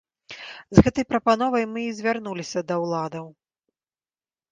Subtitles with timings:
[0.77, 3.25] З гэтай прапановай мы і звярнуліся да ўладаў.